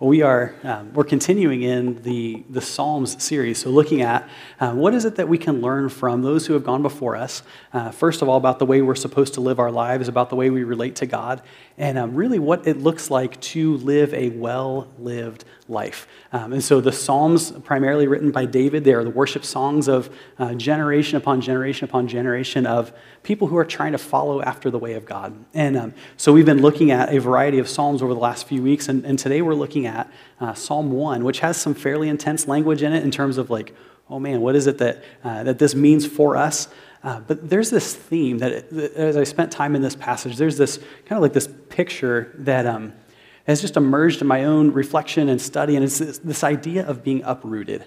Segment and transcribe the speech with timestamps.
[0.00, 3.58] We are um, we're continuing in the the Psalms series.
[3.58, 4.28] So, looking at
[4.58, 7.44] uh, what is it that we can learn from those who have gone before us.
[7.72, 10.36] Uh, first of all, about the way we're supposed to live our lives, about the
[10.36, 11.42] way we relate to God,
[11.78, 16.06] and um, really what it looks like to live a well lived life.
[16.32, 20.14] Um, and so, the Psalms, primarily written by David, they are the worship songs of
[20.38, 24.78] uh, generation upon generation upon generation of people who are trying to follow after the
[24.78, 25.32] way of God.
[25.54, 28.62] And um, so, we've been looking at a variety of Psalms over the last few
[28.62, 32.46] weeks, and, and today we're looking at uh, Psalm 1, which has some fairly intense
[32.46, 33.74] language in it in terms of like,
[34.10, 36.68] oh man, what is it that, uh, that this means for us?
[37.02, 40.78] Uh, but there's this theme that, as I spent time in this passage, there's this
[40.78, 42.94] kind of like this picture that um,
[43.46, 47.02] has just emerged in my own reflection and study, and it's this, this idea of
[47.04, 47.84] being uprooted.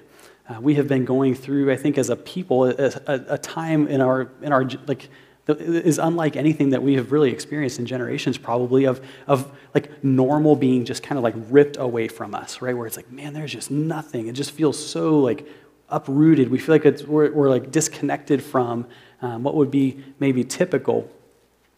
[0.48, 3.88] Uh, we have been going through, I think, as a people, a, a, a time
[3.88, 5.10] in our, in our like,
[5.48, 10.56] is unlike anything that we have really experienced in generations probably of, of like normal
[10.56, 12.76] being just kind of like ripped away from us right?
[12.76, 14.28] Where it's like man there's just nothing.
[14.28, 15.48] It just feels so like
[15.90, 16.50] uprooted.
[16.50, 18.88] We feel like it's, we're, we're like disconnected from
[19.22, 21.09] um, what would be maybe typical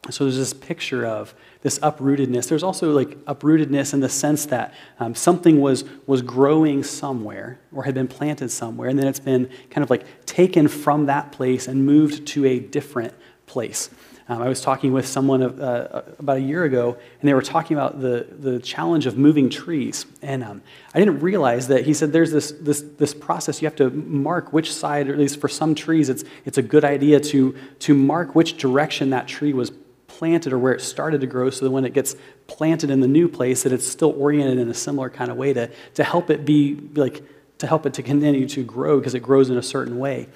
[0.10, 4.74] so there's this picture of this uprootedness there's also like uprootedness in the sense that
[5.00, 9.50] um, something was was growing somewhere or had been planted somewhere and then it's been
[9.70, 13.14] kind of like taken from that place and moved to a different
[13.46, 13.90] place.
[14.30, 17.76] Um, I was talking with someone uh, about a year ago, and they were talking
[17.76, 20.06] about the, the challenge of moving trees.
[20.22, 20.62] And um,
[20.94, 24.54] I didn't realize that he said there's this, this, this process you have to mark
[24.54, 27.96] which side, or at least for some trees, it's, it's a good idea to, to
[27.96, 29.72] mark which direction that tree was
[30.20, 32.16] planted or where it started to grow so that when it gets
[32.48, 35.54] planted in the new place, that it's still oriented in a similar kind of way
[35.54, 37.24] to, to help it be like,
[37.58, 40.28] to help it to continue to grow because it grows in a certain way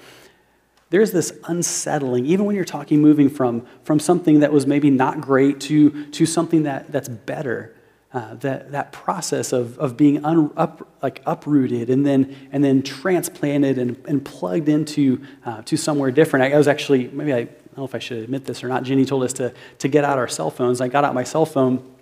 [0.94, 5.20] there's this unsettling, even when you're talking moving from, from something that was maybe not
[5.20, 7.74] great to, to something that, that's better.
[8.12, 12.80] Uh, that, that process of, of being un, up, like uprooted and then, and then
[12.80, 16.44] transplanted and, and plugged into uh, to somewhere different.
[16.44, 18.68] I, I was actually, maybe I, I don't know if I should admit this or
[18.68, 18.84] not.
[18.84, 20.80] Jenny told us to, to get out our cell phones.
[20.80, 21.94] I got out my cell phone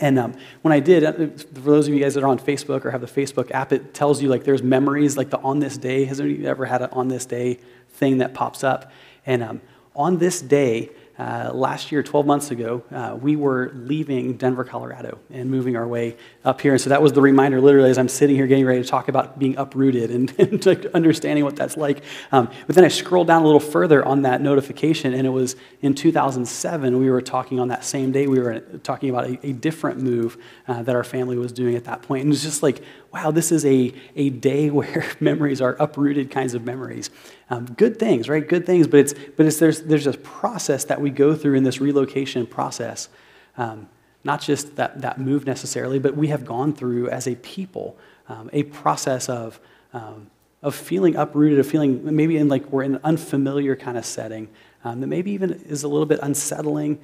[0.00, 2.84] and um, when I did, uh, for those of you guys that are on Facebook
[2.84, 5.78] or have the Facebook app, it tells you like there's memories, like the on this
[5.78, 6.04] day.
[6.04, 7.58] Has anybody ever had an on this day
[7.90, 8.90] thing that pops up?
[9.24, 9.60] And um,
[9.94, 15.18] on this day, uh, last year, 12 months ago, uh, we were leaving Denver, Colorado,
[15.30, 16.72] and moving our way up here.
[16.72, 19.08] And so that was the reminder, literally, as I'm sitting here getting ready to talk
[19.08, 22.04] about being uprooted and, and understanding what that's like.
[22.32, 25.56] Um, but then I scrolled down a little further on that notification, and it was
[25.80, 26.98] in 2007.
[26.98, 30.36] We were talking on that same day, we were talking about a, a different move
[30.68, 32.22] uh, that our family was doing at that point.
[32.22, 32.82] And it was just like,
[33.16, 37.10] wow, this is a, a day where memories are uprooted kinds of memories.
[37.48, 38.46] Um, good things, right?
[38.46, 41.64] Good things, but it's but it's there's there's a process that we go through in
[41.64, 43.08] this relocation process.
[43.56, 43.88] Um,
[44.22, 47.96] not just that, that move necessarily, but we have gone through as a people
[48.28, 49.60] um, a process of,
[49.92, 50.28] um,
[50.62, 54.48] of feeling uprooted, of feeling maybe in like we're in an unfamiliar kind of setting
[54.82, 56.98] um, that maybe even is a little bit unsettling.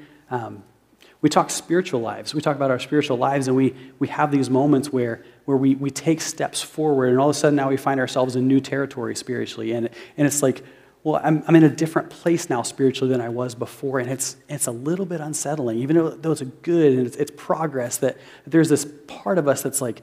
[1.22, 2.34] We talk spiritual lives.
[2.34, 5.76] We talk about our spiritual lives, and we, we have these moments where, where we,
[5.76, 8.60] we take steps forward, and all of a sudden now we find ourselves in new
[8.60, 9.72] territory spiritually.
[9.72, 10.62] And, and it's like,
[11.04, 14.36] well, I'm, I'm in a different place now spiritually than I was before, and it's,
[14.48, 17.96] it's a little bit unsettling, even though, though it's a good and it's, it's progress,
[17.98, 20.02] that there's this part of us that's like,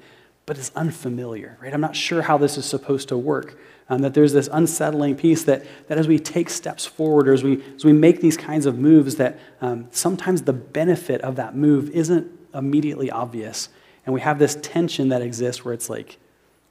[0.49, 1.71] but it's unfamiliar, right?
[1.75, 3.59] I'm not sure how this is supposed to work.
[3.87, 7.43] Um, that there's this unsettling piece that, that as we take steps forward or as
[7.43, 11.55] we, as we make these kinds of moves, that um, sometimes the benefit of that
[11.55, 13.69] move isn't immediately obvious.
[14.07, 16.17] And we have this tension that exists where it's like,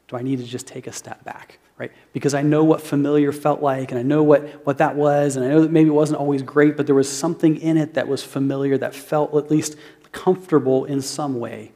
[0.09, 1.61] do I need to just take a step back?
[1.77, 1.93] Right?
[2.13, 5.45] Because I know what familiar felt like, and I know what, what that was, and
[5.45, 8.09] I know that maybe it wasn't always great, but there was something in it that
[8.09, 9.77] was familiar, that felt at least
[10.11, 11.71] comfortable in some way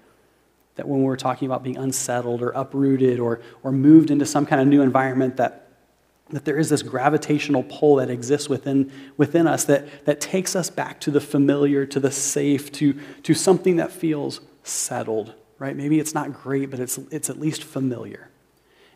[0.76, 4.60] that when we're talking about being unsettled or uprooted or, or moved into some kind
[4.60, 5.68] of new environment, that,
[6.30, 10.70] that there is this gravitational pull that exists within, within us that, that takes us
[10.70, 15.76] back to the familiar, to the safe, to, to something that feels settled, right?
[15.76, 18.30] Maybe it's not great, but it's, it's at least familiar.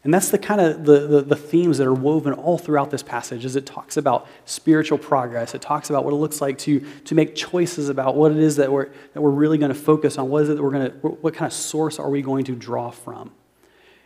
[0.06, 3.02] And that's the kind of the, the, the, themes that are woven all throughout this
[3.02, 5.52] passage as it talks about spiritual progress.
[5.52, 8.54] It talks about what it looks like to, to make choices about what it is
[8.54, 10.28] that we're, that we're really going to focus on.
[10.28, 12.54] What is it that we're going to, what kind of source are we going to
[12.54, 13.32] draw from?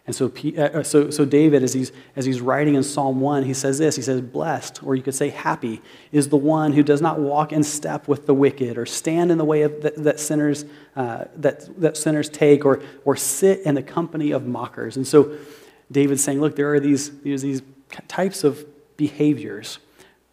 [0.07, 3.43] And so, uh, uh, so, so David, as he's, as he's writing in Psalm 1,
[3.43, 3.95] he says this.
[3.95, 5.83] He says, blessed, or you could say happy,
[6.13, 9.37] is the one who does not walk in step with the wicked or stand in
[9.37, 10.65] the way of that, that sinners,
[10.97, 14.97] uh, that, that sinners take or, or sit in the company of mockers.
[14.97, 15.37] And so
[15.91, 17.63] David's saying, look, there are these, these
[18.09, 18.65] types of
[18.97, 19.79] behaviors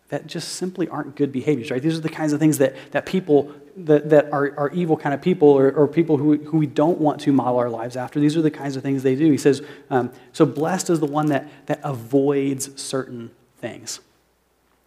[0.10, 1.82] that just simply aren't good behaviors, right?
[1.82, 5.14] These are the kinds of things that, that people that, that are, are evil kind
[5.14, 8.20] of people or, or people who, who we don't want to model our lives after.
[8.20, 9.30] These are the kinds of things they do.
[9.30, 14.00] He says, um, so blessed is the one that, that avoids certain things.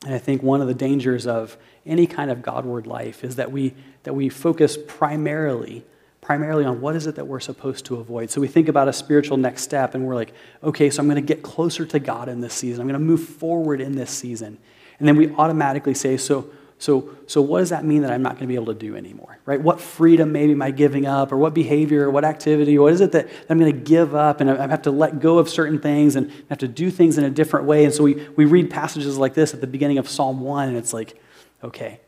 [0.04, 3.52] And I think one of the dangers of any kind of Godward life is that
[3.52, 3.74] we,
[4.04, 5.84] that we focus primarily
[6.30, 8.30] primarily on what is it that we're supposed to avoid.
[8.30, 10.32] So we think about a spiritual next step and we're like,
[10.62, 12.80] okay, so I'm going to get closer to God in this season.
[12.82, 14.56] I'm going to move forward in this season.
[15.00, 16.48] And then we automatically say, so,
[16.78, 18.94] so, so what does that mean that I'm not going to be able to do
[18.94, 19.40] anymore?
[19.44, 19.60] Right?
[19.60, 23.00] What freedom maybe am I giving up, or what behavior, or what activity, what is
[23.00, 25.80] it that I'm going to give up, and I have to let go of certain
[25.80, 27.84] things and have to do things in a different way?
[27.84, 30.78] And so we, we read passages like this at the beginning of Psalm 1, and
[30.78, 31.20] it's like,
[31.64, 31.98] okay,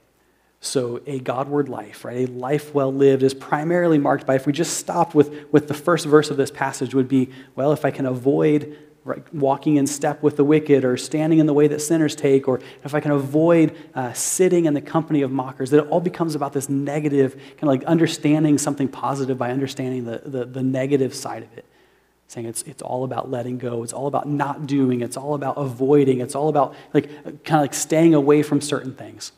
[0.64, 2.28] so, a Godward life, right?
[2.28, 5.74] A life well lived is primarily marked by, if we just stopped with, with the
[5.74, 9.88] first verse of this passage, would be, well, if I can avoid right, walking in
[9.88, 13.00] step with the wicked or standing in the way that sinners take, or if I
[13.00, 16.68] can avoid uh, sitting in the company of mockers, that it all becomes about this
[16.68, 21.52] negative, kind of like understanding something positive by understanding the, the, the negative side of
[21.58, 21.66] it.
[22.28, 23.82] Saying it's, it's all about letting go.
[23.82, 25.00] It's all about not doing.
[25.00, 26.20] It's all about avoiding.
[26.20, 27.08] It's all about like
[27.42, 29.32] kind of like staying away from certain things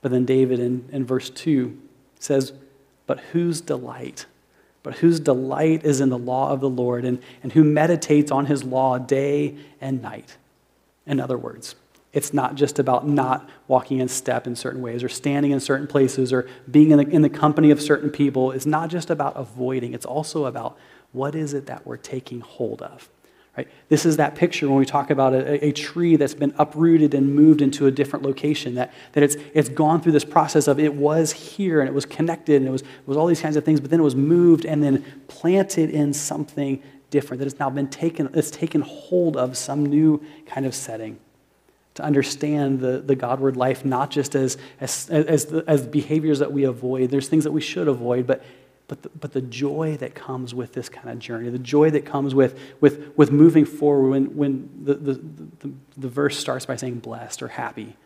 [0.00, 1.76] but then David in, in verse 2
[2.18, 2.52] says,
[3.06, 4.26] But whose delight?
[4.82, 8.46] But whose delight is in the law of the Lord, and, and who meditates on
[8.46, 10.36] his law day and night.
[11.06, 11.74] In other words,
[12.12, 15.86] it's not just about not walking in step in certain ways or standing in certain
[15.86, 18.50] places or being in the, in the company of certain people.
[18.50, 20.78] It's not just about avoiding, it's also about
[21.12, 23.08] what is it that we're taking hold of.
[23.58, 23.66] Right?
[23.88, 27.34] This is that picture when we talk about a, a, tree that's been uprooted and
[27.34, 30.94] moved into a different location, that, that it's, it's gone through this process of it
[30.94, 33.64] was here and it was connected and it was, it was all these kinds of
[33.64, 37.68] things, but then it was moved and then planted in something different, that it's now
[37.68, 41.18] been taken, it's taken hold of some new kind of setting.
[41.96, 46.52] To understand the, the Godward life, not just as, as, as, the, as behaviors that
[46.52, 48.44] we avoid, there's things that we should avoid, but
[48.88, 52.06] but the, but the joy that comes with this kind of journey, the joy that
[52.06, 56.74] comes with, with, with moving forward when, when the, the, the, the verse starts by
[56.74, 57.96] saying blessed or happy.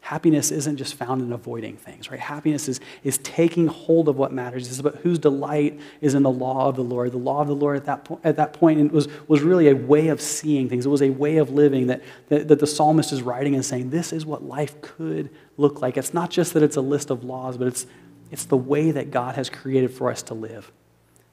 [0.00, 2.18] Happiness isn't just found in avoiding things, right?
[2.18, 4.66] Happiness is, is taking hold of what matters.
[4.66, 7.12] It's about whose delight is in the law of the Lord.
[7.12, 9.76] The law of the Lord at that, po- at that point was, was really a
[9.76, 10.86] way of seeing things.
[10.86, 13.90] It was a way of living that, that, that the psalmist is writing and saying,
[13.90, 15.96] this is what life could look like.
[15.96, 17.86] It's not just that it's a list of laws, but it's,
[18.32, 20.72] it's the way that God has created for us to live,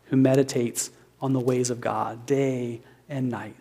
[0.08, 0.92] who meditates
[1.22, 3.56] on the ways of God day and night.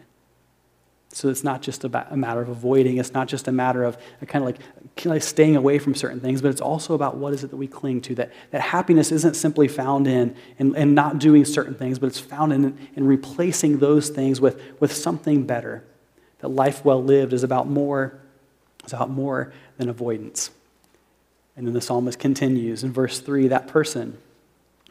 [1.11, 3.97] So it's not just about a matter of avoiding, it's not just a matter of
[4.27, 4.59] kind of like,
[4.97, 7.57] kind of staying away from certain things, but it's also about what is it that
[7.57, 8.15] we cling to.
[8.17, 12.53] That, that happiness isn't simply found in, in, not doing certain things, but it's found
[12.53, 15.85] in, in replacing those things with, with something better.
[16.41, 18.21] That life well lived is about more,
[18.85, 20.51] is about more than avoidance.
[21.59, 24.17] And then the psalmist continues in verse 3 that person,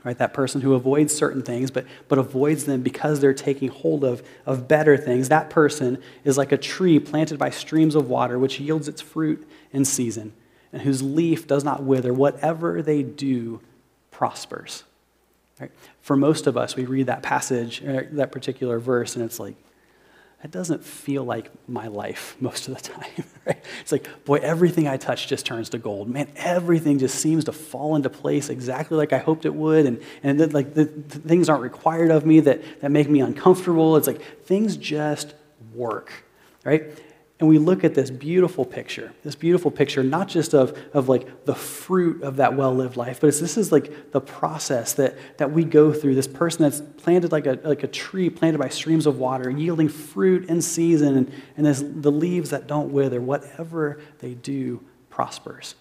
[0.04, 4.04] right, that person who avoids certain things, but, but avoids them because they're taking hold
[4.04, 8.38] of, of better things, that person is like a tree planted by streams of water,
[8.38, 10.34] which yields its fruit in season,
[10.74, 12.14] and whose leaf does not wither.
[12.14, 13.62] Whatever they do
[14.12, 14.84] prospers.
[15.62, 15.72] Right?
[16.02, 19.56] For most of us, we read that passage, uh, that particular verse, and it's like,
[20.42, 23.12] that doesn't feel like my life most of the time.
[23.48, 23.64] Right?
[23.80, 26.10] It's like, boy, everything I touch just turns to gold.
[26.10, 29.86] Man, everything just seems to fall into place exactly like I hoped it would.
[29.86, 33.96] And, and like the, the things aren't required of me that, that make me uncomfortable.
[33.96, 35.34] It's like things just
[35.74, 36.12] work.
[36.66, 36.92] Right?
[37.40, 41.46] And we look at this beautiful picture, this beautiful picture, not just of, of like
[41.46, 45.52] the fruit of that well lived life, but this is like the process that, that
[45.52, 46.16] we go through.
[46.16, 49.88] This person that's planted like a, like a tree planted by streams of water, yielding
[49.88, 55.76] fruit in season, and, and the leaves that don't wither, whatever they do prospers.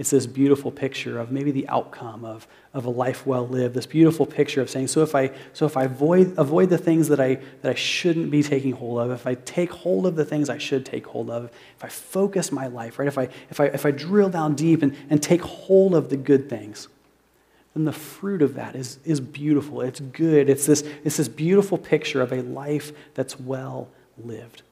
[0.00, 3.84] It's this beautiful picture of maybe the outcome of, of a life well lived, this
[3.84, 7.20] beautiful picture of saying, so if I, so if I avoid, avoid the things that
[7.20, 10.48] I, that I shouldn't be taking hold of, if I take hold of the things
[10.48, 13.66] I should take hold of, if I focus my life, right, if I, if I,
[13.66, 16.88] if I drill down deep and, and take hold of the good things,
[17.74, 19.82] then the fruit of that is, is beautiful.
[19.82, 20.48] It's good.
[20.48, 24.62] It's this, it's this beautiful picture of a life that's well lived.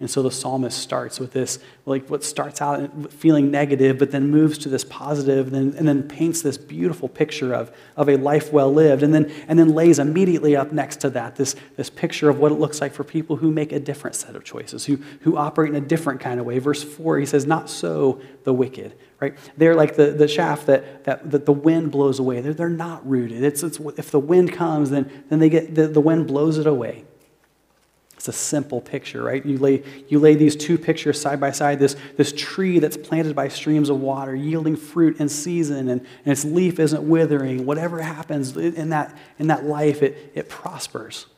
[0.00, 4.30] And so the psalmist starts with this, like what starts out feeling negative, but then
[4.30, 8.16] moves to this positive, and then, and then paints this beautiful picture of, of a
[8.16, 11.90] life well lived, and then, and then lays immediately up next to that this, this
[11.90, 14.86] picture of what it looks like for people who make a different set of choices,
[14.86, 16.58] who, who operate in a different kind of way.
[16.58, 19.36] Verse 4, he says, Not so the wicked, right?
[19.58, 22.40] They're like the, the chaff that, that, that the wind blows away.
[22.40, 23.44] They're, they're not rooted.
[23.44, 26.66] It's, it's, if the wind comes, then, then they get, the, the wind blows it
[26.66, 27.04] away.
[28.20, 29.42] It's a simple picture, right?
[29.46, 33.34] You lay, you lay these two pictures side by side this, this tree that's planted
[33.34, 37.64] by streams of water, yielding fruit in season, and, and its leaf isn't withering.
[37.64, 41.28] Whatever happens in that, in that life, it, it prospers.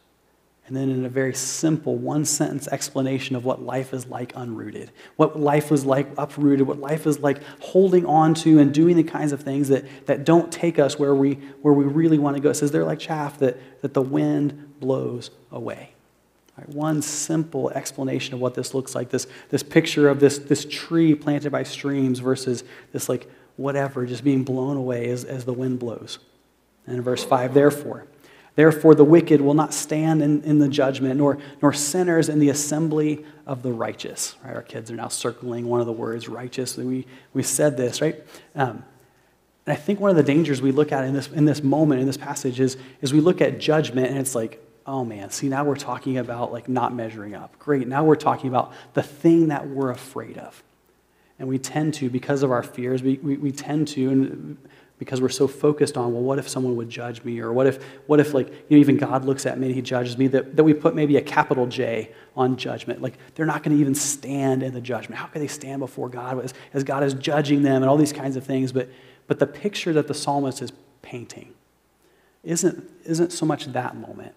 [0.66, 4.88] And then, in a very simple one sentence explanation of what life is like unrooted,
[5.14, 9.04] what life was like uprooted, what life is like holding on to and doing the
[9.04, 12.42] kinds of things that, that don't take us where we, where we really want to
[12.42, 12.50] go.
[12.50, 15.91] It says they're like chaff that, that the wind blows away.
[16.56, 20.66] Right, one simple explanation of what this looks like this, this picture of this, this
[20.66, 25.52] tree planted by streams versus this, like, whatever, just being blown away as, as the
[25.52, 26.18] wind blows.
[26.86, 28.06] And in verse 5, therefore,
[28.54, 32.50] therefore the wicked will not stand in, in the judgment, nor, nor sinners in the
[32.50, 34.36] assembly of the righteous.
[34.44, 34.54] Right?
[34.54, 36.76] Our kids are now circling one of the words righteous.
[36.76, 38.22] We, we said this, right?
[38.54, 38.84] Um,
[39.64, 42.00] and I think one of the dangers we look at in this, in this moment,
[42.00, 45.48] in this passage, is, is we look at judgment and it's like, oh man, see,
[45.48, 47.58] now we're talking about like not measuring up.
[47.58, 50.62] Great, now we're talking about the thing that we're afraid of.
[51.38, 54.58] And we tend to, because of our fears, we, we, we tend to, and
[54.98, 57.40] because we're so focused on, well, what if someone would judge me?
[57.40, 59.82] Or what if, what if like, you know, even God looks at me and he
[59.82, 63.02] judges me, that, that we put maybe a capital J on judgment.
[63.02, 65.20] Like, they're not going to even stand in the judgment.
[65.20, 68.12] How can they stand before God as, as God is judging them and all these
[68.12, 68.70] kinds of things?
[68.70, 68.88] But,
[69.26, 71.54] but the picture that the psalmist is painting
[72.44, 74.34] isn't, isn't so much that moment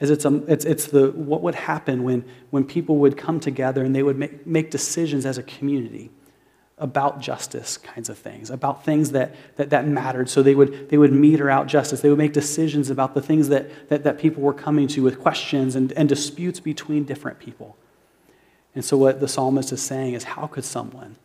[0.00, 3.84] is it's, a, it's, it's the, what would happen when, when people would come together
[3.84, 6.10] and they would make, make decisions as a community
[6.78, 10.28] about justice kinds of things, about things that, that, that mattered.
[10.28, 12.00] So they would, they would meter out justice.
[12.00, 15.20] They would make decisions about the things that, that, that people were coming to with
[15.20, 17.76] questions and, and disputes between different people.
[18.74, 21.16] And so what the psalmist is saying is how could someone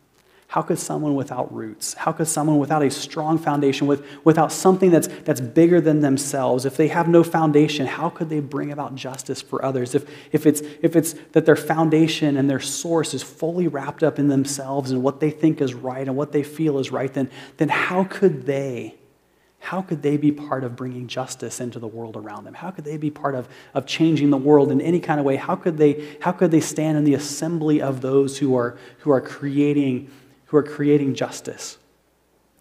[0.48, 4.90] how could someone without roots, how could someone without a strong foundation, with, without something
[4.90, 8.94] that's, that's bigger than themselves, if they have no foundation, how could they bring about
[8.94, 9.94] justice for others?
[9.94, 14.18] If, if, it's, if it's that their foundation and their source is fully wrapped up
[14.18, 17.30] in themselves and what they think is right and what they feel is right, then,
[17.58, 18.94] then how could they?
[19.58, 22.54] How could they be part of bringing justice into the world around them?
[22.54, 25.36] How could they be part of, of changing the world in any kind of way?
[25.36, 29.10] How could they, how could they stand in the assembly of those who are, who
[29.10, 30.10] are creating
[30.48, 31.78] who are creating justice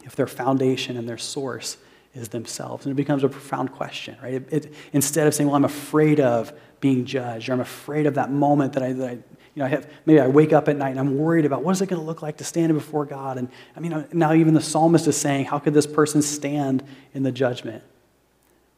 [0.06, 1.78] if their foundation and their source
[2.14, 2.86] is themselves?
[2.86, 4.36] And it becomes a profound question, right?
[4.36, 8.14] It, it, instead of saying, well, I'm afraid of being judged, or I'm afraid of
[8.16, 9.18] that moment that I, that I
[9.58, 11.72] you know, I have, maybe I wake up at night and I'm worried about what
[11.72, 13.40] is it going to look like to stand before God.
[13.40, 16.84] And I mean, uh, now even the psalmist is saying, how could this person stand
[17.16, 17.84] in the judgment?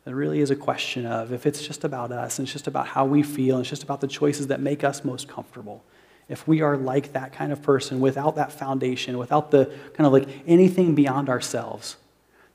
[0.05, 2.87] It really is a question of if it's just about us and it's just about
[2.87, 5.83] how we feel and it's just about the choices that make us most comfortable
[6.29, 10.13] if we are like that kind of person without that foundation, without the kind of
[10.13, 11.97] like anything beyond ourselves,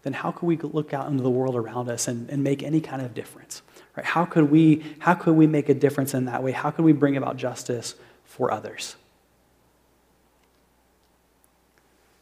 [0.04, 2.80] then how could we look out into the world around us and, and make any
[2.80, 3.62] kind of difference?
[3.96, 4.06] Right?
[4.06, 6.52] How could we how could we make a difference in that way?
[6.52, 8.96] How could we bring about justice for others?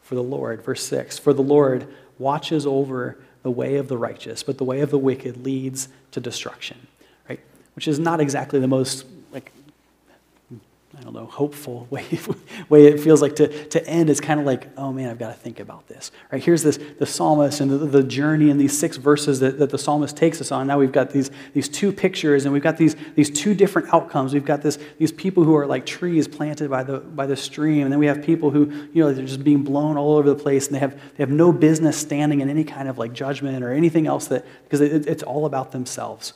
[0.00, 1.86] For the Lord, verse 6, for the Lord
[2.18, 6.20] watches over the way of the righteous, but the way of the wicked leads to
[6.20, 6.86] destruction.
[7.28, 7.40] Right?
[7.74, 9.04] Which is not exactly the most
[11.02, 12.06] I don't know, hopeful way,
[12.68, 15.28] way it feels like to, to end is kind of like, oh man, I've got
[15.28, 16.12] to think about this.
[16.30, 16.42] Right?
[16.42, 19.78] Here's this the psalmist and the, the journey and these six verses that, that the
[19.78, 20.68] psalmist takes us on.
[20.68, 24.32] Now we've got these, these two pictures and we've got these, these two different outcomes.
[24.32, 27.82] We've got this, these people who are like trees planted by the, by the stream,
[27.82, 30.40] and then we have people who, you know, they're just being blown all over the
[30.40, 33.64] place and they have, they have no business standing in any kind of like judgment
[33.64, 36.34] or anything else that, because it, it's all about themselves.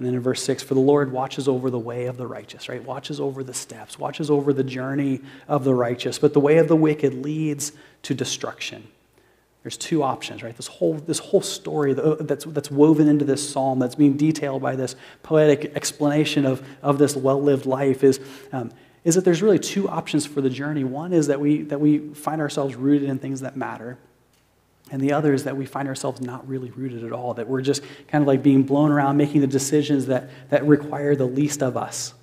[0.00, 2.70] And then in verse 6, for the Lord watches over the way of the righteous,
[2.70, 2.82] right?
[2.82, 6.18] Watches over the steps, watches over the journey of the righteous.
[6.18, 7.72] But the way of the wicked leads
[8.04, 8.88] to destruction.
[9.62, 10.56] There's two options, right?
[10.56, 14.74] This whole, this whole story that's, that's woven into this psalm, that's being detailed by
[14.74, 18.20] this poetic explanation of, of this well lived life, is,
[18.52, 18.72] um,
[19.04, 20.82] is that there's really two options for the journey.
[20.82, 23.98] One is that we, that we find ourselves rooted in things that matter.
[24.90, 27.60] And the other is that we find ourselves not really rooted at all, that we're
[27.60, 31.62] just kind of like being blown around, making the decisions that, that require the least
[31.62, 32.14] of us.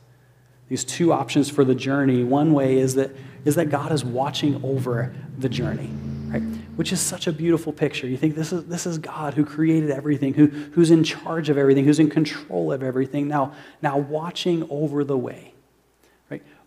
[0.67, 2.25] These two options for the journey.
[2.25, 3.11] One way is that,
[3.45, 5.89] is that God is watching over the journey,
[6.27, 6.43] right?
[6.75, 8.05] Which is such a beautiful picture.
[8.05, 11.57] You think this is, this is God who created everything, who, who's in charge of
[11.57, 15.53] everything, who's in control of everything, now, now watching over the way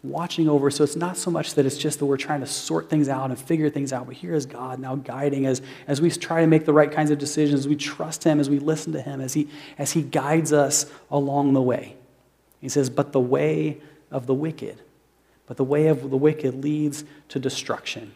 [0.03, 0.71] watching over.
[0.71, 3.31] So it's not so much that it's just that we're trying to sort things out
[3.31, 6.47] and figure things out, but here is God now guiding us as we try to
[6.47, 9.35] make the right kinds of decisions, we trust Him, as we listen to Him, as
[9.35, 11.97] He, as he guides us along the way.
[12.61, 13.81] He says, But the way
[14.11, 14.81] of the wicked,
[15.47, 18.13] but the way of the wicked leads to destruction.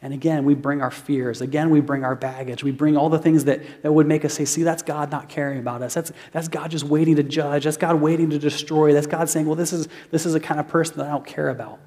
[0.00, 1.40] And again, we bring our fears.
[1.40, 2.62] Again, we bring our baggage.
[2.62, 5.28] We bring all the things that, that would make us say, see, that's God not
[5.28, 5.94] caring about us.
[5.94, 7.64] That's, that's God just waiting to judge.
[7.64, 8.92] That's God waiting to destroy.
[8.92, 11.26] That's God saying, well, this is, this is a kind of person that I don't
[11.26, 11.80] care about.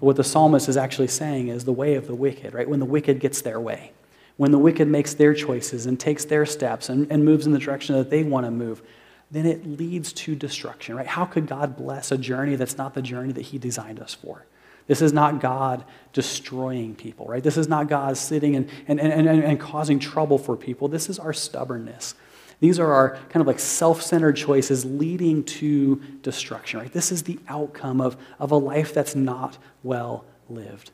[0.00, 2.68] But what the psalmist is actually saying is the way of the wicked, right?
[2.68, 3.92] When the wicked gets their way,
[4.36, 7.58] when the wicked makes their choices and takes their steps and, and moves in the
[7.58, 8.82] direction that they want to move,
[9.30, 11.06] then it leads to destruction, right?
[11.06, 14.44] How could God bless a journey that's not the journey that He designed us for?
[14.92, 17.42] This is not God destroying people, right?
[17.42, 20.86] This is not God sitting and, and, and, and, and causing trouble for people.
[20.86, 22.14] This is our stubbornness.
[22.60, 26.92] These are our kind of like self centered choices leading to destruction, right?
[26.92, 30.90] This is the outcome of, of a life that's not well lived.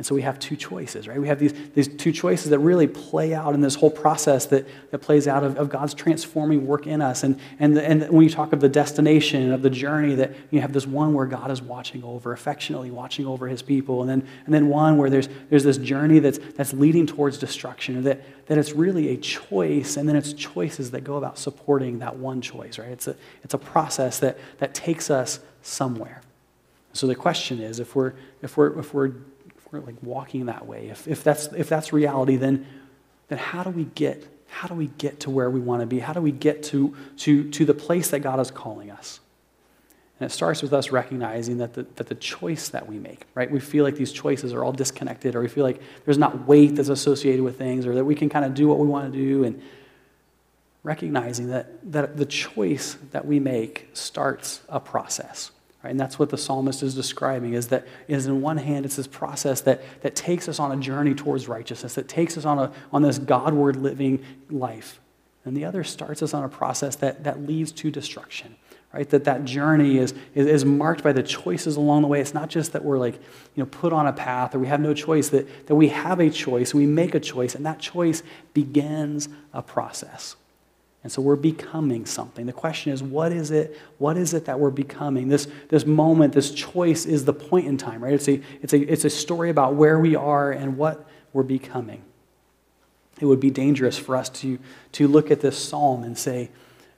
[0.00, 1.20] And so we have two choices, right?
[1.20, 4.66] We have these, these two choices that really play out in this whole process that,
[4.92, 7.22] that plays out of, of God's transforming work in us.
[7.22, 10.62] And, and, the, and when you talk of the destination, of the journey, that you
[10.62, 14.00] have this one where God is watching over, affectionately watching over his people.
[14.00, 18.02] And then, and then one where there's, there's this journey that's, that's leading towards destruction,
[18.04, 22.16] that, that it's really a choice, and then it's choices that go about supporting that
[22.16, 22.88] one choice, right?
[22.88, 26.22] It's a, it's a process that, that takes us somewhere.
[26.94, 29.12] So the question is if we're, if we're, if we're
[29.70, 32.66] we're like walking that way, if, if, that's, if that's reality, then,
[33.28, 36.00] then how do we get how do we get to where we want to be?
[36.00, 39.20] How do we get to, to, to the place that God is calling us?
[40.18, 43.50] And it starts with us recognizing that the, that the choice that we make, right?
[43.50, 46.74] We feel like these choices are all disconnected, or we feel like there's not weight
[46.74, 49.16] that's associated with things, or that we can kind of do what we want to
[49.16, 49.44] do.
[49.44, 49.62] And
[50.82, 55.52] recognizing that, that the choice that we make starts a process.
[55.82, 55.90] Right?
[55.90, 59.06] And that's what the psalmist is describing is that is in one hand it's this
[59.06, 62.72] process that, that takes us on a journey towards righteousness, that takes us on, a,
[62.92, 65.00] on this Godward living life.
[65.44, 68.56] And the other starts us on a process that, that leads to destruction.
[68.92, 69.08] Right?
[69.08, 72.20] That that journey is, is, is marked by the choices along the way.
[72.20, 74.80] It's not just that we're like, you know, put on a path or we have
[74.80, 78.24] no choice, that, that we have a choice, we make a choice, and that choice
[78.52, 80.34] begins a process.
[81.02, 82.44] And so we're becoming something.
[82.44, 83.78] The question is, what is it?
[83.98, 85.28] What is it that we're becoming?
[85.28, 88.12] This, this moment, this choice is the point in time, right?
[88.12, 92.02] It's a, it's, a, it's a story about where we are and what we're becoming.
[93.18, 94.58] It would be dangerous for us to,
[94.92, 96.50] to look at this psalm and say,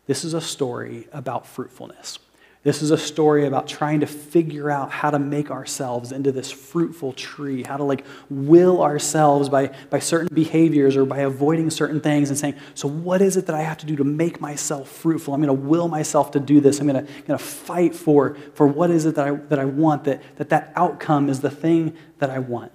[0.07, 2.19] this is a story about fruitfulness.
[2.65, 6.53] This is a story about trying to figure out how to make ourselves into this
[6.53, 12.01] fruitful tree, how to like will ourselves by, by certain behaviors or by avoiding certain
[12.01, 14.89] things and saying, so what is it that I have to do to make myself
[14.89, 15.35] fruitful?
[15.35, 16.79] I'm going to will myself to do this.
[16.79, 19.65] I'm going to, going to fight for, for what is it that I, that I
[19.65, 22.71] want, that, that that outcome is the thing that I want.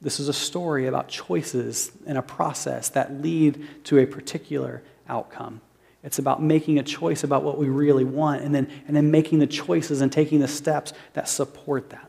[0.00, 5.60] This is a story about choices and a process that lead to a particular outcome.
[6.02, 9.38] It's about making a choice about what we really want and then, and then making
[9.38, 12.08] the choices and taking the steps that support that.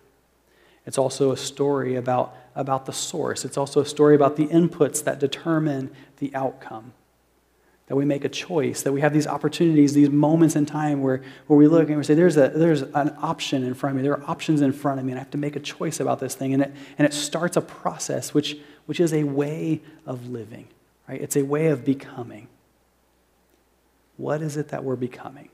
[0.85, 3.45] It's also a story about, about the source.
[3.45, 6.93] It's also a story about the inputs that determine the outcome.
[7.87, 11.21] That we make a choice, that we have these opportunities, these moments in time where,
[11.47, 14.03] where we look and we say, there's, a, there's an option in front of me.
[14.03, 16.21] There are options in front of me, and I have to make a choice about
[16.21, 16.53] this thing.
[16.53, 20.67] And it, and it starts a process, which, which is a way of living,
[21.09, 21.21] right?
[21.21, 22.47] It's a way of becoming.
[24.17, 25.49] What is it that we're becoming?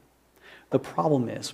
[0.69, 1.53] The problem is,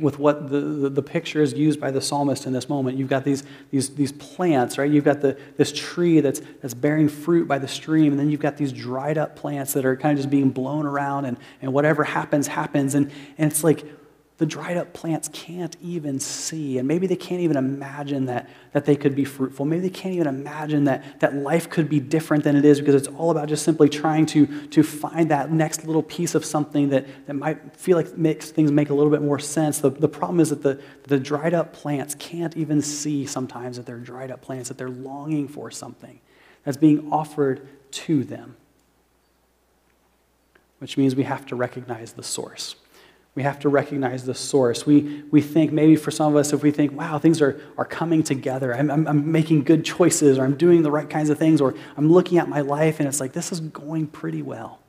[0.00, 2.98] with what the, the, the, picture is used by the psalmist in this moment.
[2.98, 4.90] You've got these, these, these plants, right?
[4.90, 8.40] You've got the, this tree that's, that's bearing fruit by the stream, and then you've
[8.40, 11.72] got these dried up plants that are kind of just being blown around, and, and
[11.72, 12.94] whatever happens, happens.
[12.94, 13.84] And, and it's like
[14.38, 18.84] the dried up plants can't even see, and maybe they can't even imagine that, that
[18.84, 19.64] they could be fruitful.
[19.64, 22.94] Maybe they can't even imagine that, that life could be different than it is because
[22.94, 26.90] it's all about just simply trying to, to find that next little piece of something
[26.90, 29.78] that, that might feel like makes things make a little bit more sense.
[29.78, 33.86] The, the problem is that the, the dried up plants can't even see sometimes that
[33.86, 36.20] they're dried up plants, that they're longing for something
[36.62, 38.56] that's being offered to them,
[40.78, 42.76] which means we have to recognize the source.
[43.36, 44.86] We have to recognize the source.
[44.86, 47.84] We, we think, maybe for some of us, if we think, wow, things are, are
[47.84, 51.38] coming together, I'm, I'm, I'm making good choices, or I'm doing the right kinds of
[51.38, 54.80] things, or I'm looking at my life and it's like, this is going pretty well.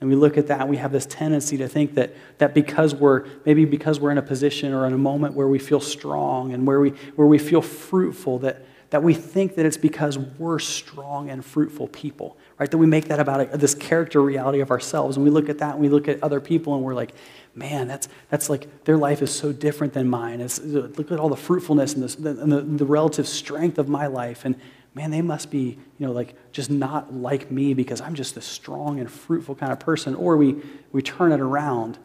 [0.00, 2.94] And we look at that and we have this tendency to think that, that because
[2.96, 6.52] we're, maybe because we're in a position or in a moment where we feel strong
[6.52, 10.58] and where we, where we feel fruitful, that, that we think that it's because we're
[10.58, 12.70] strong and fruitful people, right?
[12.70, 15.16] That we make that about this character reality of ourselves.
[15.16, 17.12] And we look at that and we look at other people and we're like,
[17.54, 20.40] man, that's, that's like their life is so different than mine.
[20.40, 23.88] It's, look at all the fruitfulness and, this, the, and the, the relative strength of
[23.88, 24.44] my life.
[24.44, 24.56] And
[24.94, 28.46] man, they must be, you know, like just not like me because I'm just this
[28.46, 30.14] strong and fruitful kind of person.
[30.14, 30.56] Or we,
[30.90, 31.98] we turn it around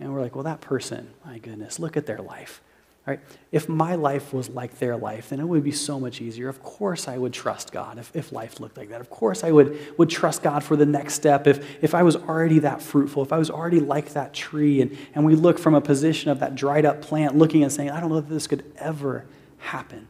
[0.00, 2.60] and we're like, well, that person, my goodness, look at their life.
[3.06, 3.20] Right?
[3.52, 6.48] If my life was like their life, then it would be so much easier.
[6.48, 9.02] Of course, I would trust God if, if life looked like that.
[9.02, 12.16] Of course, I would, would trust God for the next step if, if I was
[12.16, 14.80] already that fruitful, if I was already like that tree.
[14.80, 17.90] And, and we look from a position of that dried up plant, looking and saying,
[17.90, 19.26] I don't know if this could ever
[19.58, 20.08] happen.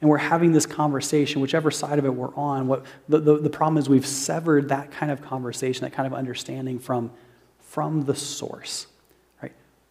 [0.00, 2.66] And we're having this conversation, whichever side of it we're on.
[2.66, 6.14] What, the, the, the problem is we've severed that kind of conversation, that kind of
[6.14, 7.12] understanding from,
[7.60, 8.88] from the source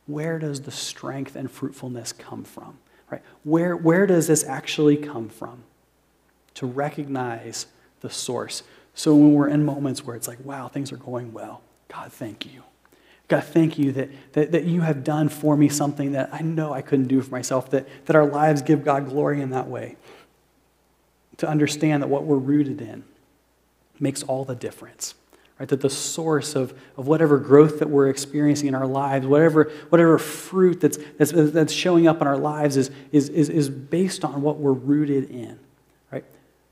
[0.10, 2.80] where does the strength and fruitfulness come from?
[3.12, 3.22] Right?
[3.44, 5.64] Where, where does this actually come from?
[6.56, 7.68] To recognize
[8.02, 8.64] the source.
[8.96, 12.46] So when we're in moments where it's like, wow, things are going well, God, thank
[12.46, 12.64] you.
[13.28, 16.74] God, thank you that, that, that you have done for me something that I know
[16.74, 19.96] I couldn't do for myself, that, that our lives give God glory in that way.
[21.38, 23.04] To understand that what we're rooted in
[24.00, 25.14] makes all the difference
[25.60, 25.68] right?
[25.68, 30.18] That the source of, of whatever growth that we're experiencing in our lives, whatever, whatever
[30.18, 34.42] fruit that's, that's, that's showing up in our lives is, is, is, is based on
[34.42, 35.60] what we're rooted in,
[36.12, 36.24] right?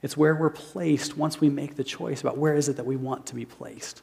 [0.01, 2.95] It's where we're placed once we make the choice about where is it that we
[2.95, 4.01] want to be placed.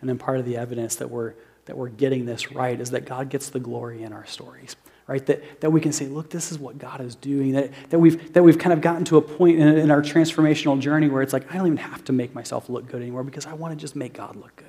[0.00, 1.34] And then part of the evidence that we're,
[1.66, 5.24] that we're getting this right is that God gets the glory in our stories right?
[5.26, 7.52] That, that we can say, look, this is what God is doing.
[7.52, 10.78] That, that, we've, that we've kind of gotten to a point in, in our transformational
[10.78, 13.46] journey where it's like, I don't even have to make myself look good anymore because
[13.46, 14.66] I want to just make God look good.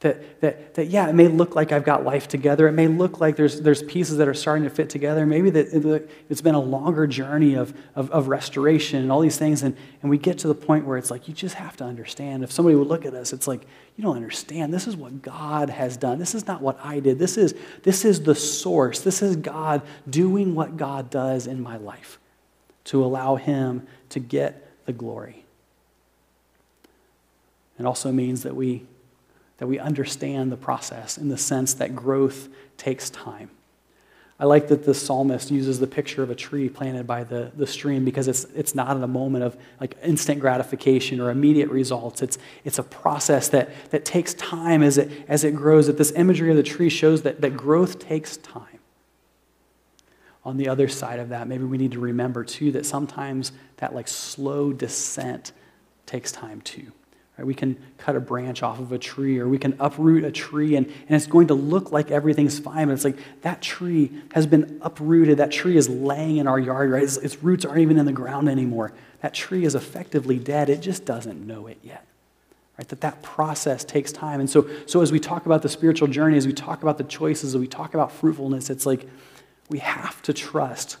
[0.00, 2.68] That, that, that, yeah, it may look like I've got life together.
[2.68, 5.26] It may look like there's, there's pieces that are starting to fit together.
[5.26, 9.64] Maybe that it's been a longer journey of, of, of restoration and all these things.
[9.64, 12.44] And, and we get to the point where it's like, you just have to understand.
[12.44, 14.72] If somebody would look at us, it's like, you don't understand.
[14.72, 16.20] This is what God has done.
[16.20, 17.18] This is not what I did.
[17.18, 19.00] This is, this is the source.
[19.00, 22.20] This is God doing what God does in my life
[22.84, 25.44] to allow Him to get the glory.
[27.80, 28.84] It also means that we
[29.58, 33.50] that we understand the process in the sense that growth takes time.
[34.40, 37.66] I like that the psalmist uses the picture of a tree planted by the, the
[37.66, 42.22] stream because it's, it's not in a moment of like instant gratification or immediate results.
[42.22, 45.88] It's, it's a process that, that takes time as it, as it grows.
[45.88, 48.78] That this imagery of the tree shows that, that growth takes time.
[50.44, 53.92] On the other side of that, maybe we need to remember too that sometimes that
[53.92, 55.50] like slow descent
[56.06, 56.92] takes time too.
[57.38, 57.46] Right?
[57.46, 60.74] We can cut a branch off of a tree or we can uproot a tree
[60.74, 62.88] and, and it's going to look like everything's fine.
[62.88, 65.38] But it's like that tree has been uprooted.
[65.38, 67.02] That tree is laying in our yard, right?
[67.02, 68.92] Its, its roots aren't even in the ground anymore.
[69.20, 70.68] That tree is effectively dead.
[70.68, 72.04] It just doesn't know it yet.
[72.76, 72.88] Right?
[72.88, 74.40] That that process takes time.
[74.40, 77.04] And so, so as we talk about the spiritual journey, as we talk about the
[77.04, 79.08] choices, as we talk about fruitfulness, it's like
[79.68, 80.96] we have to trust.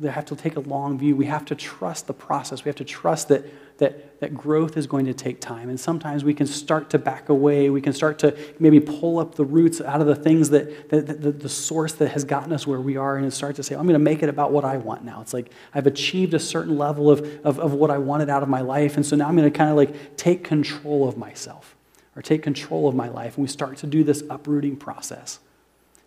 [0.00, 1.16] We have to take a long view.
[1.16, 2.64] We have to trust the process.
[2.64, 3.44] We have to trust that
[3.80, 5.70] that, that growth is going to take time.
[5.70, 7.70] And sometimes we can start to back away.
[7.70, 11.06] We can start to maybe pull up the roots out of the things that, that,
[11.06, 13.74] that the, the source that has gotten us where we are and start to say,
[13.74, 15.22] I'm going to make it about what I want now.
[15.22, 18.50] It's like I've achieved a certain level of, of, of what I wanted out of
[18.50, 18.96] my life.
[18.96, 21.74] And so now I'm going to kind of like take control of myself
[22.14, 23.38] or take control of my life.
[23.38, 25.40] And we start to do this uprooting process.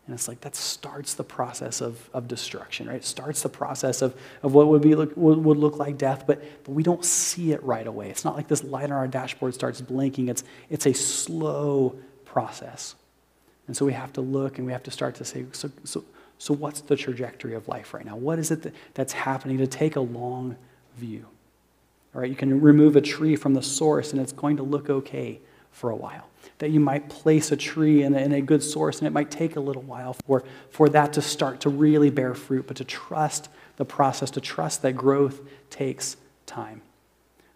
[0.06, 2.98] And it's like that starts the process of, of destruction, right?
[2.98, 6.44] It starts the process of, of what would, be, would, would look like death, but,
[6.66, 8.10] but we don't see it right away.
[8.10, 10.28] It's not like this light on our dashboard starts blinking.
[10.28, 12.96] It's, it's a slow process.
[13.68, 16.04] And so we have to look and we have to start to say, so, so,
[16.38, 18.18] so what's the trajectory of life right now?
[18.18, 20.58] What is it that, that's happening to take a long
[20.98, 21.26] view?
[22.14, 24.90] All right, you can remove a tree from the source and it's going to look
[24.90, 25.40] okay
[25.74, 29.00] for a while that you might place a tree in a, in a good source,
[29.00, 32.34] and it might take a little while for, for that to start to really bear
[32.34, 36.82] fruit, but to trust the process, to trust that growth takes time.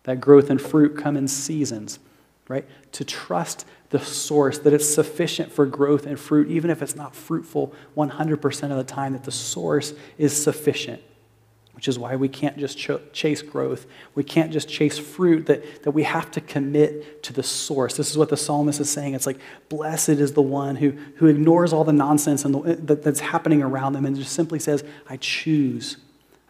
[0.03, 1.99] That growth and fruit come in seasons,
[2.47, 2.65] right?
[2.93, 7.15] To trust the source, that it's sufficient for growth and fruit, even if it's not
[7.15, 11.01] fruitful 100% of the time, that the source is sufficient
[11.77, 13.85] which is why we can't just ch- chase growth.
[14.15, 17.95] We can't just chase fruit, that, that we have to commit to the source.
[17.95, 19.13] This is what the psalmist is saying.
[19.13, 19.37] It's like,
[19.69, 23.61] blessed is the one who, who ignores all the nonsense and the, that, that's happening
[23.61, 25.97] around them and just simply says, I choose.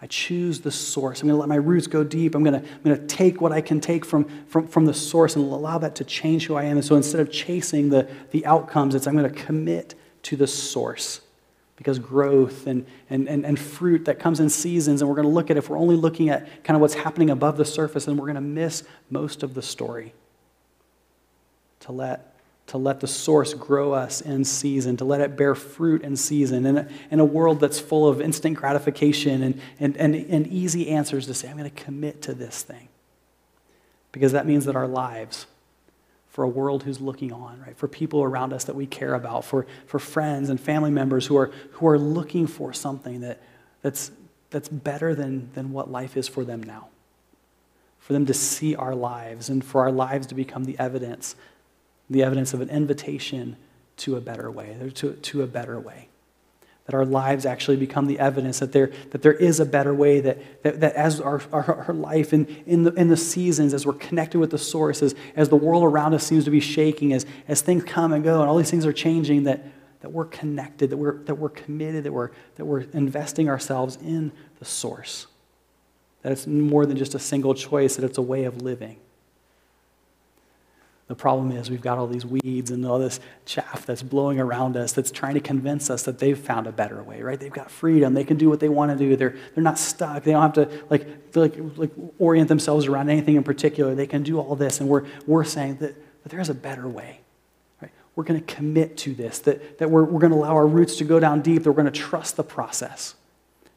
[0.01, 1.21] I choose the source.
[1.21, 2.33] I'm going to let my roots go deep.
[2.33, 4.93] I'm going to, I'm going to take what I can take from, from, from the
[4.93, 6.77] source and allow that to change who I am.
[6.77, 10.47] And so instead of chasing the, the outcomes, it's I'm going to commit to the
[10.47, 11.19] source
[11.77, 15.33] because growth and, and, and, and fruit that comes in seasons, and we're going to
[15.33, 18.17] look at if we're only looking at kind of what's happening above the surface, and
[18.17, 20.13] we're going to miss most of the story.
[21.81, 22.35] To let,
[22.67, 26.65] to let the source grow us in season, to let it bear fruit in season,
[26.65, 30.89] in a, in a world that's full of instant gratification and, and, and, and easy
[30.89, 32.89] answers to say, I'm going to commit to this thing.
[34.11, 35.45] Because that means that our lives
[36.37, 37.75] for a world who's looking on, right?
[37.75, 41.35] For people around us that we care about, for, for friends and family members who
[41.35, 43.41] are, who are looking for something that,
[43.81, 44.11] that's,
[44.51, 46.89] that's better than, than what life is for them now.
[47.97, 51.35] For them to see our lives and for our lives to become the evidence,
[52.07, 53.57] the evidence of an invitation
[53.97, 56.07] to a better way, to, to a better way
[56.87, 60.21] that our lives actually become the evidence that there, that there is a better way,
[60.21, 63.85] that, that, that as our, our, our life in, in, the, in the seasons, as
[63.85, 67.11] we're connected with the source, as, as the world around us seems to be shaking,
[67.11, 69.65] as, as things come and go and all these things are changing, that,
[69.99, 74.31] that we're connected, that we're, that we're committed, that we're, that we're investing ourselves in
[74.59, 75.27] the source.
[76.21, 78.95] That it's more than just a single choice, that it's a way of living.
[81.07, 84.75] The problem is we've got all these weeds and all this chaff that's blowing around
[84.75, 87.39] us that's trying to convince us that they've found a better way, right?
[87.39, 88.13] They've got freedom.
[88.13, 89.15] They can do what they want to do.
[89.15, 90.23] They're, they're not stuck.
[90.23, 93.95] They don't have to like, like, like orient themselves around anything in particular.
[93.95, 94.81] They can do all this.
[94.81, 97.21] And we're, we're saying that, that there's a better way.
[97.81, 97.91] Right?
[98.17, 100.97] We're going to commit to this, that, that we're, we're going to allow our roots
[100.97, 103.15] to go down deep, that we're going to trust the process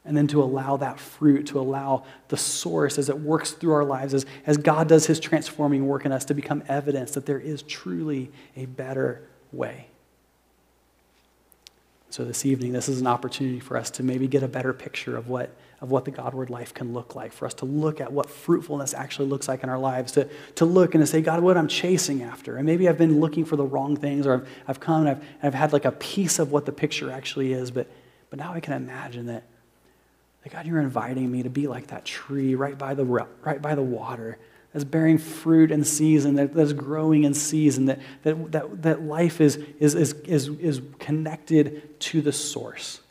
[0.03, 3.85] and then to allow that fruit, to allow the source as it works through our
[3.85, 7.39] lives, as, as God does his transforming work in us, to become evidence that there
[7.39, 9.87] is truly a better way.
[12.09, 15.15] So, this evening, this is an opportunity for us to maybe get a better picture
[15.15, 18.11] of what, of what the Godward life can look like, for us to look at
[18.11, 21.41] what fruitfulness actually looks like in our lives, to, to look and to say, God,
[21.41, 22.57] what I'm chasing after.
[22.57, 25.23] And maybe I've been looking for the wrong things, or I've, I've come and I've,
[25.41, 27.87] I've had like a piece of what the picture actually is, but,
[28.29, 29.43] but now I can imagine that
[30.49, 33.83] God, you're inviting me to be like that tree right by the, right by the
[33.83, 34.39] water
[34.73, 39.41] that's bearing fruit in season, that, that's growing in season, that, that, that, that life
[39.41, 43.01] is, is, is, is, is connected to the source.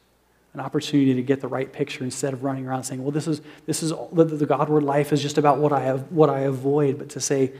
[0.54, 3.42] An opportunity to get the right picture instead of running around saying, well, this is,
[3.66, 6.98] this is the, the Godward life is just about what I, have, what I avoid,
[6.98, 7.52] but to say,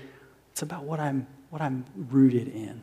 [0.51, 2.83] it's about what I'm, what I'm rooted in,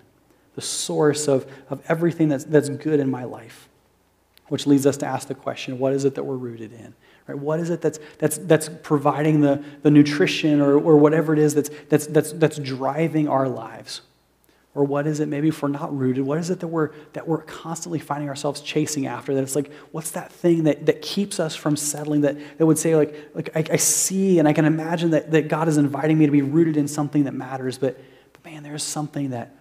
[0.55, 3.67] the source of, of everything that's, that's good in my life
[4.49, 6.93] which leads us to ask the question what is it that we're rooted in?
[7.27, 7.37] Right?
[7.37, 11.53] What is it that's, that's, that's providing the, the nutrition or, or whatever it is
[11.53, 14.01] that's, that's, that's, that's driving our lives?
[14.77, 17.27] Or what is it, maybe if we're not rooted, what is it that we're, that
[17.27, 19.33] we're constantly finding ourselves chasing after?
[19.33, 22.21] That it's like, what's that thing that, that keeps us from settling?
[22.21, 25.47] That, that would say, like, like I, I see and I can imagine that, that
[25.47, 27.99] God is inviting me to be rooted in something that matters, but,
[28.33, 29.55] but man, there's something that,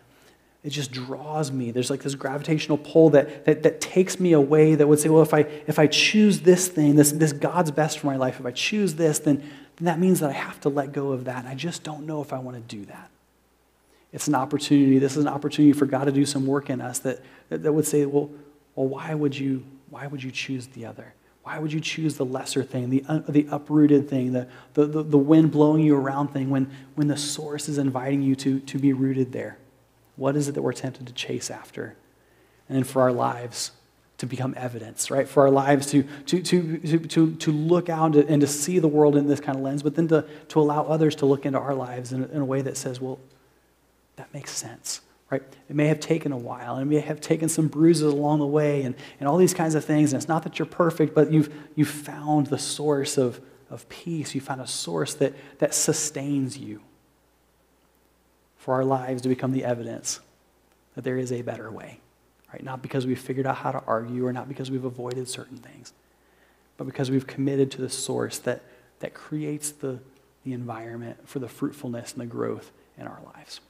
[0.67, 1.71] it just draws me.
[1.71, 5.23] There's like this gravitational pull that, that, that takes me away that would say, well,
[5.23, 8.47] if I, if I choose this thing, this, this God's best for my life, if
[8.47, 9.37] I choose this, then,
[9.77, 11.39] then that means that I have to let go of that.
[11.39, 13.11] And I just don't know if I want to do that.
[14.13, 14.99] It's an opportunity.
[14.99, 17.73] This is an opportunity for God to do some work in us that, that, that
[17.73, 18.29] would say, well,
[18.75, 21.15] well why, would you, why would you choose the other?
[21.45, 25.03] Why would you choose the lesser thing, the, uh, the uprooted thing, the, the, the,
[25.05, 28.79] the wind blowing you around thing when, when the source is inviting you to, to
[28.81, 29.59] be rooted there?
[30.17, 31.97] What is it that we're tempted to chase after?
[32.69, 33.73] And then for our lives
[34.19, 35.29] to become evidence, right?
[35.29, 38.89] For our lives to, to, to, to, to, to look out and to see the
[38.89, 41.59] world in this kind of lens, but then to, to allow others to look into
[41.59, 43.19] our lives in, in a way that says, well,
[44.17, 45.43] that makes sense right?
[45.69, 48.47] It may have taken a while, and it may have taken some bruises along the
[48.47, 50.13] way, and, and all these kinds of things.
[50.13, 54.35] And it's not that you're perfect, but you've, you've found the source of, of peace.
[54.35, 56.81] You found a source that, that sustains you
[58.67, 60.19] for our lives to become the evidence
[60.97, 62.01] that there is a better way.
[62.53, 62.65] Right?
[62.65, 65.93] Not because we've figured out how to argue or not because we've avoided certain things,
[66.77, 68.63] but because we've committed to the source that,
[68.99, 70.01] that creates the,
[70.45, 73.61] the environment for the fruitfulness and the growth in our lives.